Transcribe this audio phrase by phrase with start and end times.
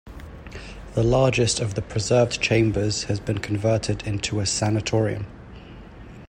[0.95, 5.27] The largest of the preserved chambers has been converted into a sanatorium.